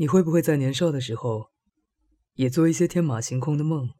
[0.00, 1.50] 你会不会在年少的时候，
[2.32, 3.90] 也做一些天马行空的梦，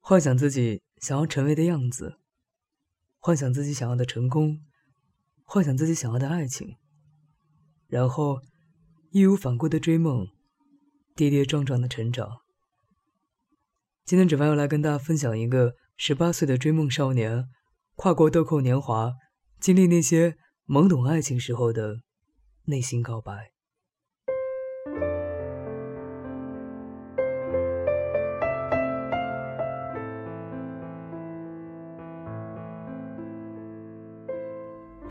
[0.00, 2.18] 幻想自己想要成为的样子，
[3.20, 4.58] 幻想自己想要的成功，
[5.44, 6.74] 幻想自己想要的爱情，
[7.86, 8.40] 然后
[9.12, 10.26] 义无反顾的追梦，
[11.14, 12.40] 跌跌撞撞的成长。
[14.04, 17.48] 今天纸凡要来跟大家分享一个十八岁的追梦少年，
[17.94, 19.12] 跨过豆蔻年华，
[19.60, 20.36] 经历那些
[20.66, 22.00] 懵懂爱情时候的
[22.64, 23.52] 内心告白。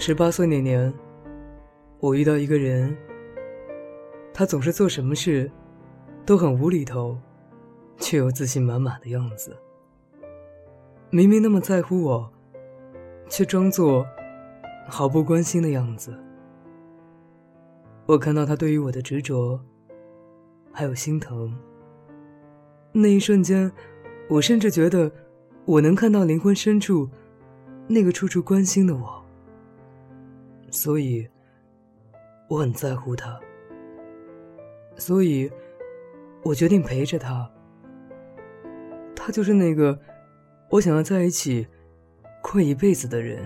[0.07, 0.93] 十八岁那年，
[1.99, 2.95] 我遇到一个人。
[4.33, 5.51] 他总是做什么事
[6.25, 7.17] 都很无厘头，
[7.97, 9.53] 却又自信满满的样子。
[11.09, 12.31] 明明那么在乎我，
[13.27, 14.07] 却装作
[14.87, 16.17] 毫不关心的样子。
[18.05, 19.59] 我看到他对于我的执着，
[20.71, 21.53] 还有心疼。
[22.93, 23.69] 那一瞬间，
[24.29, 25.11] 我甚至觉得
[25.65, 27.09] 我能看到灵魂深处
[27.89, 29.16] 那个处处关心的我。
[30.69, 31.27] 所以，
[32.47, 33.39] 我很在乎他。
[34.97, 35.51] 所以，
[36.43, 37.49] 我决定陪着他。
[39.15, 39.99] 他就是那个
[40.69, 41.67] 我想要在一起
[42.41, 43.45] 过一辈子的人。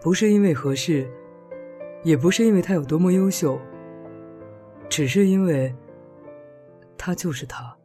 [0.00, 1.10] 不是因为合适，
[2.04, 3.58] 也不是因为他有多么优秀，
[4.88, 5.74] 只是因为
[6.96, 7.76] 他就是他。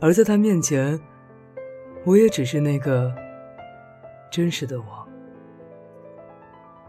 [0.00, 1.00] 而在他面前，
[2.04, 3.14] 我也只是那个
[4.30, 5.07] 真实的我。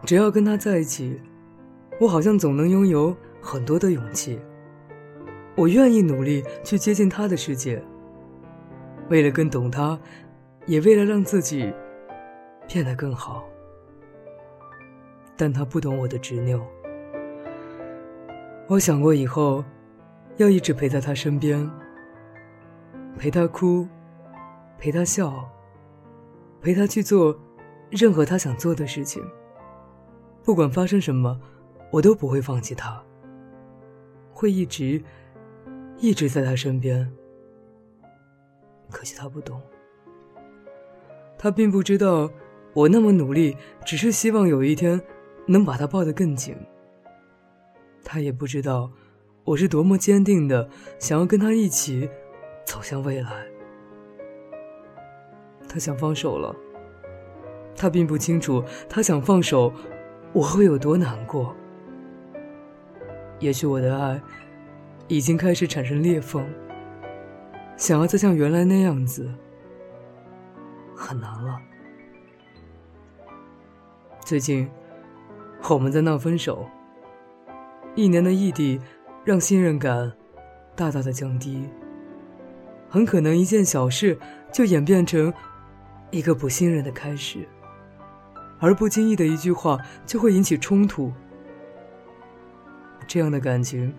[0.06, 1.20] 只要跟他在一起，
[2.00, 4.40] 我好像总能拥有很多的勇气。
[5.56, 7.84] 我愿意努力去接近他的世界，
[9.10, 10.00] 为了更懂他，
[10.66, 11.74] 也为了让自己
[12.68, 13.44] 变得更好。
[15.36, 16.66] 但他不懂我的执拗。
[18.68, 19.64] 我想过以后
[20.38, 21.70] 要一直陪在他身边，
[23.18, 23.88] 陪他哭，
[24.78, 25.50] 陪他笑，
[26.62, 27.38] 陪他去做
[27.90, 29.22] 任何他想做的事情。
[30.44, 31.40] 不管发生什么，
[31.92, 33.04] 我都不会放弃他。
[34.34, 35.04] 会一直，
[35.98, 37.12] 一直在他身边。
[38.90, 39.62] 可惜他不懂，
[41.38, 42.32] 他并不知道
[42.74, 43.56] 我那么努力，
[43.86, 45.00] 只是希望有一天
[45.46, 46.56] 能把他抱得更紧。
[48.04, 48.90] 他也不知道
[49.44, 50.68] 我是多么坚定的
[50.98, 52.10] 想要跟他一起
[52.66, 53.46] 走向未来。
[55.68, 56.56] 他想放手了，
[57.76, 59.72] 他并不清楚，他想放手。
[60.34, 61.56] 我会有多难过？
[63.40, 64.22] 也许我的爱
[65.08, 66.46] 已经开始产生裂缝，
[67.78, 69.30] 想要再像原来那样子
[70.96, 71.58] 很难了。
[74.26, 74.70] 最近
[75.70, 76.68] 我们在闹分手，
[77.96, 78.80] 一年的异地
[79.24, 80.12] 让信任感
[80.76, 81.68] 大大的降低，
[82.90, 84.20] 很可能一件小事
[84.52, 85.34] 就演变成
[86.12, 87.48] 一个不信任的开始。
[88.60, 91.12] 而不经意的一句话就会引起冲突，
[93.08, 93.94] 这样的感情，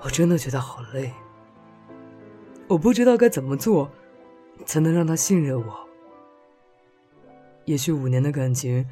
[0.00, 1.12] 我真的觉得好累。
[2.68, 3.90] 我不知道该怎么做，
[4.64, 5.88] 才能让他信任我。
[7.64, 8.86] 也许五年的感情，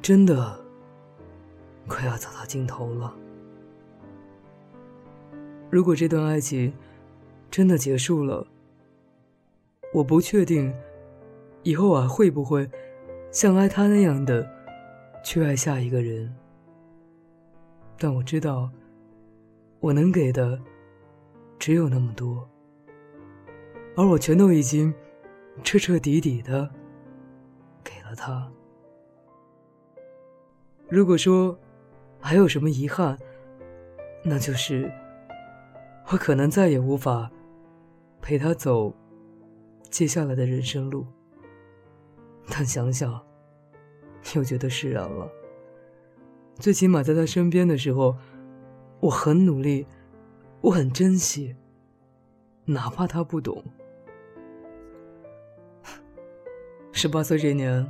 [0.00, 0.58] 真的
[1.86, 3.14] 快要走到尽头了。
[5.68, 6.72] 如果这段爱情
[7.50, 8.46] 真的结束了，
[9.92, 10.72] 我不确定
[11.62, 12.70] 以后我还会不会。
[13.36, 14.50] 像爱他那样的
[15.22, 16.34] 去爱下一个人，
[17.98, 18.70] 但我知道，
[19.78, 20.58] 我能给的
[21.58, 22.48] 只有那么多，
[23.94, 24.90] 而我全都已经
[25.62, 26.66] 彻彻底底的
[27.84, 28.50] 给了他。
[30.88, 31.58] 如果说
[32.18, 33.18] 还有什么遗憾，
[34.24, 34.90] 那就是
[36.10, 37.30] 我可能再也无法
[38.22, 38.94] 陪他走
[39.90, 41.06] 接下来的人生路。
[42.48, 43.20] 但想想，
[44.34, 45.30] 又觉得释然了。
[46.54, 48.16] 最起码在他身边的时候，
[49.00, 49.86] 我很努力，
[50.60, 51.54] 我很珍惜。
[52.64, 53.62] 哪怕他不懂。
[56.92, 57.86] 十八岁这年，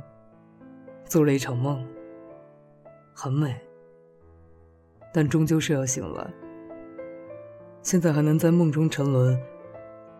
[1.05, 1.87] 做了一场梦，
[3.13, 3.59] 很美，
[5.13, 6.29] 但终究是要醒来。
[7.81, 9.41] 现在还能在梦中沉沦，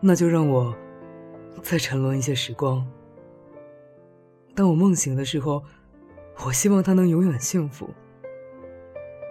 [0.00, 0.74] 那就让我
[1.62, 2.84] 再沉沦一些时光。
[4.58, 5.62] 当我梦醒的时候，
[6.44, 7.88] 我希望他能永远幸福。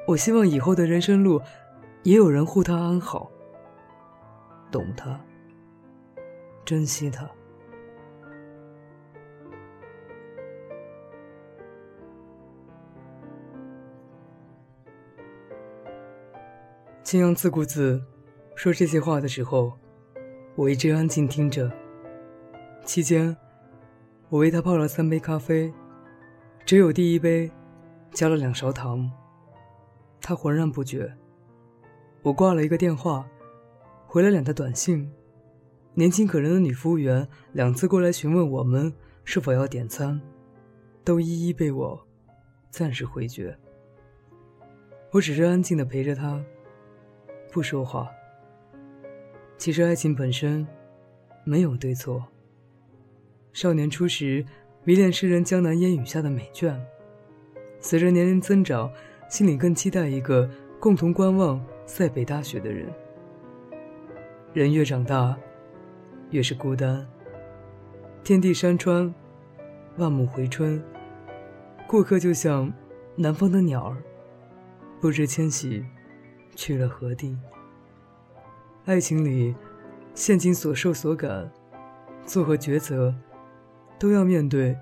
[0.07, 1.41] 我希望以后的人生路，
[2.03, 3.29] 也有人护他安好，
[4.71, 5.19] 懂他，
[6.63, 7.29] 珍惜他。
[17.03, 18.01] 青阳自顾自
[18.55, 19.73] 说这些话的时候，
[20.55, 21.69] 我一直安静听着。
[22.85, 23.35] 期间，
[24.29, 25.73] 我为他泡了三杯咖啡，
[26.65, 27.49] 只有第一杯
[28.11, 29.09] 加了两勺糖。
[30.19, 31.15] 他浑然不觉。
[32.21, 33.25] 我挂了一个电话，
[34.05, 35.09] 回了两条短信。
[35.93, 38.93] 年轻可人的女服务员两次过来询问我们
[39.23, 40.19] 是否要点餐，
[41.03, 41.99] 都一一被我
[42.69, 43.57] 暂时回绝。
[45.11, 46.43] 我只是安静的陪着他。
[47.49, 48.09] 不说话。
[49.57, 50.67] 其实爱情本身
[51.45, 52.23] 没有对错。
[53.57, 54.45] 少年初时
[54.83, 56.79] 迷恋诗人江南烟雨下的美眷，
[57.79, 58.87] 随着年龄增长，
[59.31, 60.47] 心里更期待一个
[60.79, 62.87] 共同观望塞北大雪的人。
[64.53, 65.35] 人越长大，
[66.29, 67.03] 越是孤单。
[68.23, 69.11] 天地山川，
[69.95, 70.79] 万木回春。
[71.87, 72.71] 过客就像
[73.15, 73.97] 南方的鸟儿，
[75.01, 75.83] 不知迁徙。
[76.55, 77.35] 去了何地？
[78.85, 79.55] 爱情里，
[80.13, 81.51] 现今所受所感，
[82.23, 83.15] 作何抉择，
[83.99, 84.77] 都要面对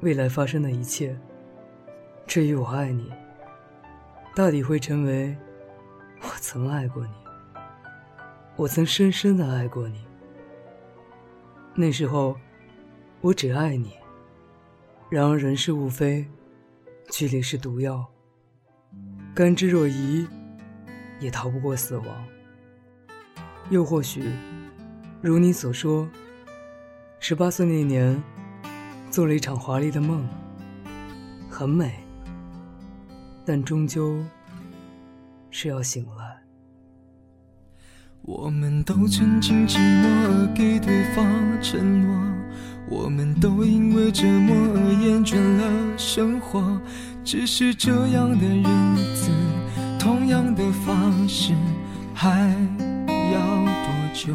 [0.00, 1.16] 未来发生的一切。
[2.26, 3.12] 至于我爱你，
[4.34, 5.36] 大抵会成为
[6.20, 7.12] 我曾爱过你，
[8.56, 10.04] 我曾深深的爱过你。
[11.74, 12.36] 那时候，
[13.20, 13.94] 我只爱你。
[15.10, 16.26] 然而人事物非，
[17.10, 18.06] 距离是毒药，
[19.34, 20.26] 甘之若饴。
[21.20, 22.06] 也逃不过死亡。
[23.70, 24.24] 又或许，
[25.20, 26.08] 如你所说，
[27.20, 28.20] 十八岁那年，
[29.12, 30.26] 做了一场华丽的梦，
[31.50, 31.92] 很美，
[33.44, 34.24] 但终究
[35.50, 36.38] 是要醒来。
[38.22, 41.26] 我们都曾经寂寞而给对方
[41.60, 42.18] 承诺，
[42.88, 46.80] 我们都因为折磨而厌倦了生活，
[47.22, 48.64] 只是这样的日
[49.14, 49.30] 子。
[49.98, 51.52] 同样的方式
[52.14, 52.48] 还
[53.30, 54.34] 要多久？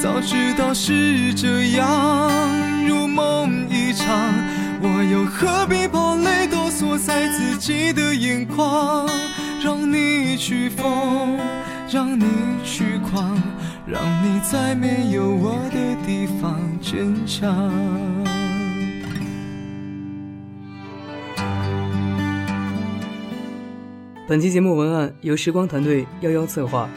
[0.00, 2.30] 早知道是这样，
[2.86, 4.32] 如梦一场，
[4.80, 9.08] 我又何必把泪都锁在自己的眼眶？
[9.60, 11.36] 让你去疯，
[11.90, 12.24] 让你
[12.64, 13.42] 去狂，
[13.86, 17.68] 让你在没有我的地方坚强。
[24.28, 26.88] 本期节目文案由时光团队幺幺策划，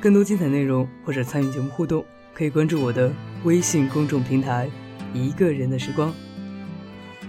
[0.00, 2.04] 更多精彩内容或者参与节目互动，
[2.42, 3.08] 可以关注我的
[3.44, 4.68] 微信公众平台
[5.14, 6.12] “一个人的时光”。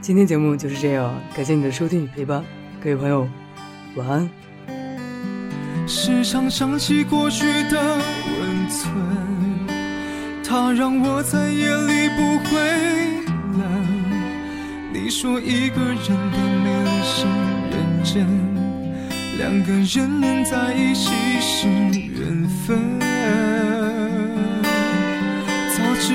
[0.01, 2.43] 今天节目就是这样，感谢你的收听与陪伴，
[2.83, 3.29] 各位朋友，
[3.95, 4.27] 晚安。
[5.85, 8.91] 时常想起过去的温存，
[10.43, 12.57] 它让我在夜里不会
[13.59, 13.61] 冷。
[14.91, 17.27] 你说一个人的美丽是
[17.69, 18.25] 认真。
[19.37, 22.99] 两个人能在一起是缘分，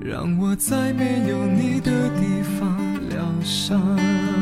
[0.00, 4.41] 让我在没有你的地方疗伤。